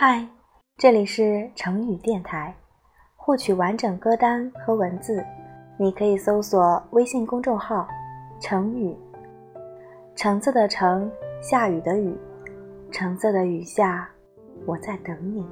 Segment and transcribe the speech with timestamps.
[0.00, 0.24] 嗨，
[0.76, 2.54] 这里是成语电台。
[3.16, 5.26] 获取完整歌单和文字，
[5.76, 7.84] 你可以搜索微信公众号
[8.38, 8.96] “成语”。
[10.14, 11.10] 橙色的橙，
[11.42, 12.16] 下雨的雨，
[12.92, 14.08] 橙色的雨下，
[14.66, 15.44] 我在等你。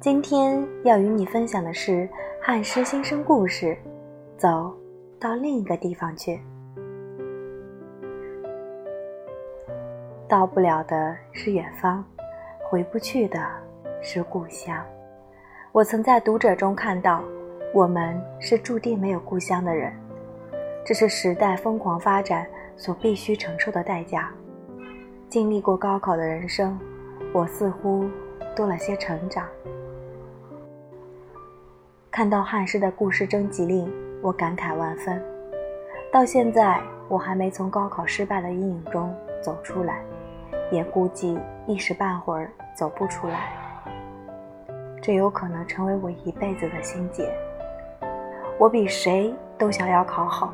[0.00, 2.08] 今天要与你分享的是
[2.42, 3.78] 汉诗新生故事，
[4.36, 4.76] 走
[5.20, 6.40] 到另一个地方去。
[10.28, 12.04] 到不了的是远方，
[12.68, 13.40] 回不去的
[14.02, 14.76] 是故乡。
[15.72, 17.24] 我曾在读者中看到，
[17.72, 19.90] 我们是注定没有故乡的人，
[20.84, 22.46] 这是时代疯狂发展
[22.76, 24.30] 所必须承受的代价。
[25.30, 26.78] 经历过高考的人生，
[27.32, 28.06] 我似乎
[28.54, 29.46] 多了些成长。
[32.10, 35.22] 看到汉诗的故事征集令，我感慨万分。
[36.12, 40.02] 到现在，我还没从高考失败的阴影中走出来。
[40.70, 43.52] 也估计一时半会儿走不出来，
[45.00, 47.32] 这有可能成为我一辈子的心结。
[48.58, 50.52] 我比谁都想要考好，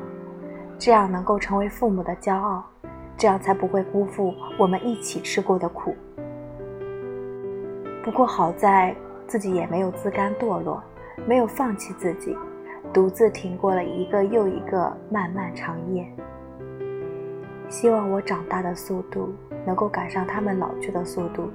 [0.77, 2.63] 这样能够成为父母的骄傲，
[3.17, 5.95] 这样才不会辜负我们一起吃过的苦。
[8.03, 8.95] 不过好在
[9.27, 10.81] 自己也没有自甘堕落，
[11.25, 12.37] 没有放弃自己，
[12.93, 16.07] 独自挺过了一个又一个漫漫长夜。
[17.67, 19.33] 希望我长大的速度。
[19.65, 21.49] 能够赶上他们老去的速度。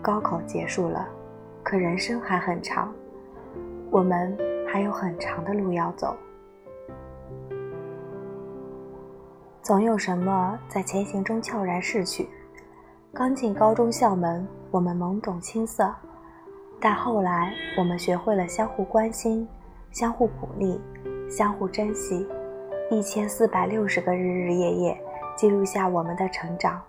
[0.00, 1.08] 高考结束了，
[1.62, 2.92] 可人生还很长，
[3.90, 4.36] 我们
[4.66, 6.16] 还有很长的路要走。
[9.62, 12.28] 总有什么在前行中悄然逝去。
[13.14, 15.94] 刚进高中校门，我们懵懂青涩，
[16.80, 19.46] 但后来我们学会了相互关心、
[19.92, 20.80] 相互鼓励、
[21.30, 22.26] 相互珍惜。
[22.90, 25.00] 一千四百六十个日日夜夜。
[25.34, 26.80] 记录下我们的成长。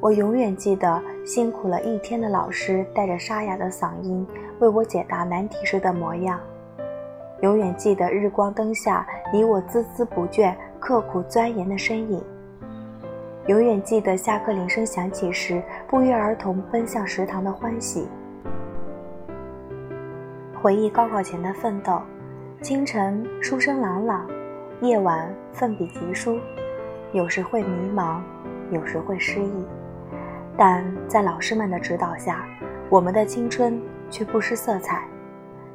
[0.00, 4.26] 我永远记得辛苦了一天的老师带着沙哑的嗓音
[4.58, 6.40] 为我解答难题时的模样，
[7.40, 12.20] 永远记得日光灯下你我孜孜不倦、刻苦钻研的身影，
[13.46, 18.08] 永远记得下课铃声响起时不约而同奔向食堂的欢喜。
[20.60, 22.00] 回忆高考前的奋斗，
[22.60, 24.26] 清晨书声朗朗，
[24.80, 26.38] 夜晚奋笔疾书。
[27.12, 28.20] 有时会迷茫，
[28.70, 29.66] 有时会失意，
[30.56, 32.44] 但在老师们的指导下，
[32.88, 33.78] 我们的青春
[34.10, 35.04] 却不失色彩。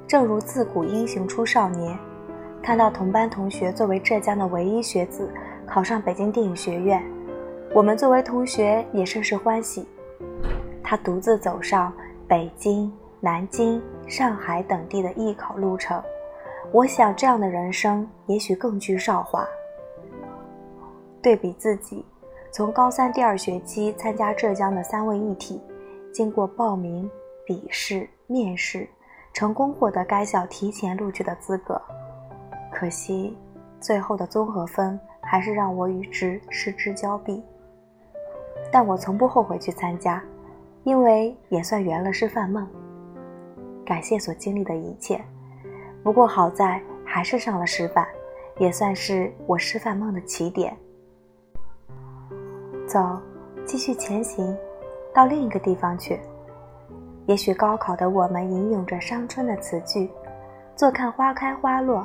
[0.08, 1.96] 正如自古英雄出少年，
[2.64, 5.30] 看到同班同学作为浙江的唯一学子
[5.66, 7.04] 考上北京电影学院，
[7.72, 9.88] 我们作为同学也甚是欢喜。
[10.82, 11.94] 他独自走上
[12.28, 16.02] 北京、南京、上海等地的艺考路程，
[16.72, 19.46] 我想这样的人生也许更具韶华。
[21.28, 22.06] 对比自己，
[22.54, 25.62] 从高三第二学期参加浙江的三位一体，
[26.10, 27.12] 经过报名、
[27.46, 28.88] 笔试、面试，
[29.34, 31.82] 成功获得该校提前录取的资格。
[32.72, 33.36] 可惜，
[33.82, 37.44] 最后的综合分还是让我与之失之交臂。
[38.72, 40.24] 但我从不后悔去参加，
[40.86, 42.66] 因为也算圆了师范梦。
[43.86, 45.22] 感谢所经历的一切，
[46.02, 48.08] 不过好在还是上了师范，
[48.60, 50.74] 也算是我师范梦的起点。
[52.88, 53.20] 走，
[53.66, 54.58] 继续前行，
[55.14, 56.18] 到另一个地方去。
[57.26, 60.10] 也许高考的我们吟咏着伤春的词句，
[60.74, 62.02] 坐看花开花落；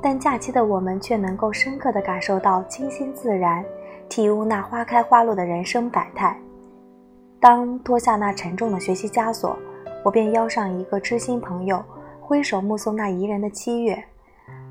[0.00, 3.64] 但假期的我们却能够深刻地感受到清新自然，
[4.08, 6.38] 体悟那花开花落的人生百态。
[7.40, 9.58] 当脱下那沉重的学习枷锁，
[10.04, 11.82] 我便邀上一个知心朋友，
[12.20, 14.00] 挥手目送那宜人的七月。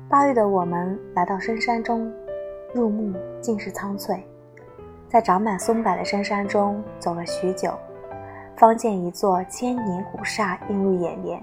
[0.08, 2.10] 八月的我们来到深山中。
[2.78, 4.24] 入目尽是苍翠，
[5.08, 7.72] 在长满松柏的深山中走了许久，
[8.56, 11.42] 方见一座千年古刹映入眼帘，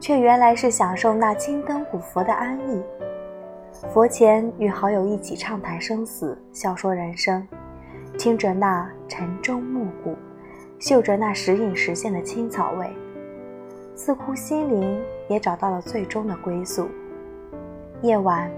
[0.00, 2.82] 却原来是享受那青灯古佛的安逸。
[3.92, 7.46] 佛前与好友一起畅谈生死，笑说人生，
[8.18, 10.16] 听着那晨钟暮鼓，
[10.80, 12.90] 嗅着那时隐时现的青草味，
[13.94, 16.88] 似乎心灵也找到了最终的归宿。
[18.02, 18.50] 夜晚。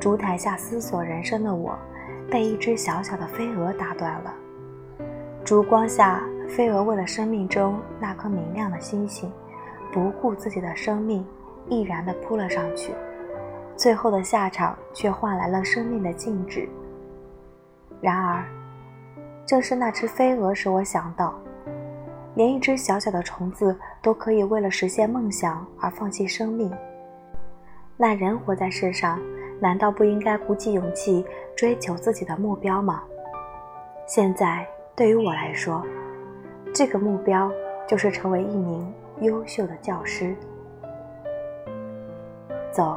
[0.00, 1.76] 烛台下思索人生的我，
[2.30, 4.32] 被一只小小的飞蛾打断了。
[5.44, 9.32] 烛光下，飞蛾为了生命中那颗明亮的星星，
[9.92, 11.26] 不顾自己的生命，
[11.66, 12.92] 毅然地扑了上去。
[13.76, 16.68] 最后的下场却换来了生命的静止。
[18.00, 18.44] 然而，
[19.44, 21.36] 正是那只飞蛾使我想到，
[22.34, 26.72] 连一只小小的虫子都可以为了实现梦想而放弃生命。
[27.96, 29.18] 那人活在世上。
[29.60, 31.24] 难道不应该鼓起勇气
[31.56, 33.02] 追求自己的目标吗？
[34.06, 35.84] 现在对于我来说，
[36.72, 37.50] 这个目标
[37.86, 40.34] 就是成为一名优秀的教师。
[42.70, 42.96] 走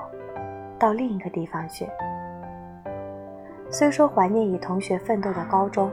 [0.78, 1.88] 到另一个地方去。
[3.70, 5.90] 虽说怀念与同学奋斗的高中，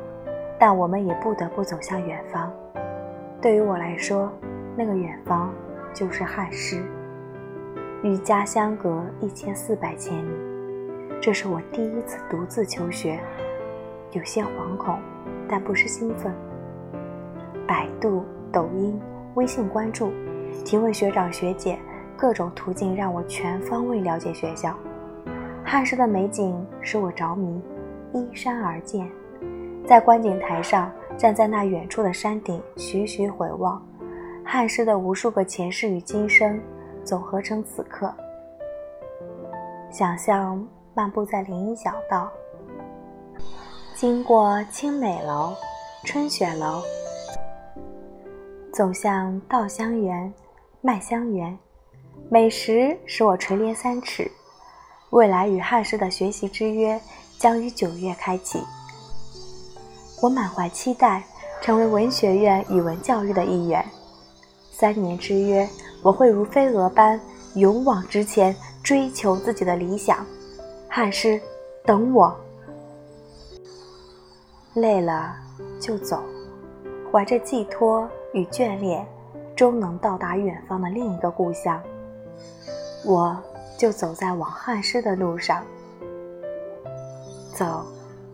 [0.59, 2.53] 但我们也不得不走向远方。
[3.41, 4.31] 对于我来说，
[4.77, 5.53] 那个远方
[5.95, 6.83] 就是汉师，
[8.03, 10.48] 与家相隔一千四百千里。
[11.21, 13.19] 这是我第一次独自求学，
[14.13, 14.99] 有些惶恐，
[15.49, 16.33] 但不失兴奋。
[17.67, 18.99] 百度、抖音、
[19.35, 20.13] 微信关注，
[20.65, 21.77] 提问学长学姐，
[22.17, 24.75] 各种途径让我全方位了解学校。
[25.65, 27.61] 汉师的美景使我着迷，
[28.15, 29.11] 依山而建，
[29.85, 33.85] 在观景台上站在那远处的山顶，徐徐回望，
[34.45, 36.59] 汉师的无数个前世与今生
[37.05, 38.15] 总合成此刻。
[39.91, 40.67] 想象
[40.99, 42.29] 漫步在林荫小道，
[43.95, 45.55] 经过青美楼、
[46.05, 46.83] 春雪楼，
[48.73, 50.35] 走向稻香园、
[50.81, 51.57] 麦香园，
[52.29, 54.29] 美食使我垂涎三尺。
[55.11, 57.01] 未来与汉师的学习之约
[57.39, 58.59] 将于九月开启，
[60.21, 61.23] 我满怀期待，
[61.61, 63.89] 成为文学院语文教育的一员。
[64.73, 65.69] 三年之约，
[66.03, 67.21] 我会如飞蛾般
[67.55, 68.53] 勇往直前，
[68.83, 70.27] 追求自己的理想。
[70.99, 71.41] 汉诗，
[71.85, 72.37] 等我。
[74.75, 75.37] 累了
[75.81, 76.21] 就走，
[77.13, 79.07] 怀着寄托与眷恋，
[79.55, 81.81] 终能到达远方的另一个故乡。
[83.05, 83.41] 我。
[83.79, 85.65] 就走在往汉诗的路上，
[87.55, 87.87] 走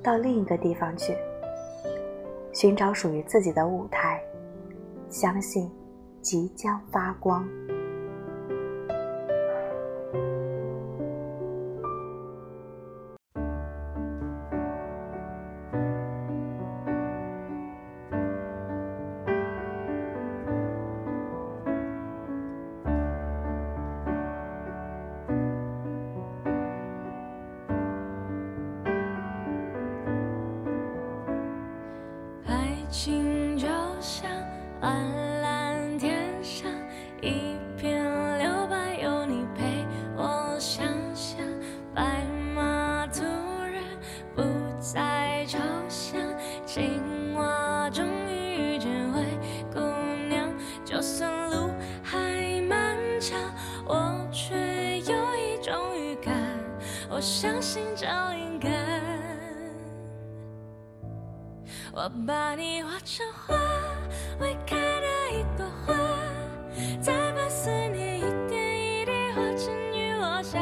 [0.03, 1.15] 到另一个地方去，
[2.51, 4.23] 寻找属于自己的舞台，
[5.11, 5.71] 相信
[6.23, 7.47] 即将发光。
[54.31, 54.55] 却
[55.01, 56.35] 有一种预感，
[57.09, 58.71] 我相信找灵感。
[61.93, 63.55] 我把你画成花，
[64.41, 65.95] 未开的一朵花，
[67.01, 70.59] 再把思念一点一滴化成雨落下。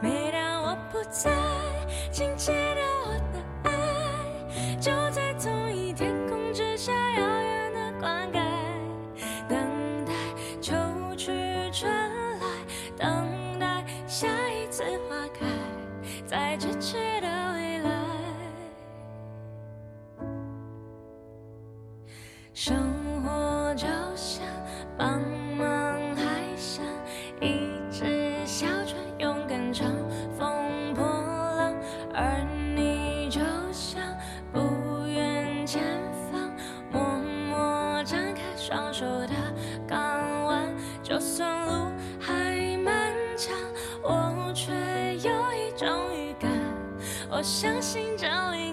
[0.00, 1.30] 每当我不在，
[2.12, 2.52] 请记
[22.52, 22.76] 生
[23.22, 23.86] 活就
[24.16, 24.44] 像
[24.98, 25.20] 茫
[25.56, 25.62] 茫
[26.16, 26.84] 海上
[27.40, 29.86] 一只小船，勇敢乘
[30.36, 31.04] 风破
[31.56, 31.72] 浪；
[32.12, 32.44] 而
[32.74, 33.40] 你就
[33.72, 34.02] 像
[34.52, 35.80] 不远前
[36.30, 36.52] 方，
[36.90, 37.00] 默
[37.48, 39.34] 默张开双手的
[39.86, 40.68] 港湾。
[41.02, 43.56] 就算路还漫长，
[44.02, 44.72] 我却
[45.18, 46.50] 有一种预感，
[47.30, 48.69] 我相信这灵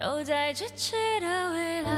[0.00, 1.90] 就在咫尺的未来，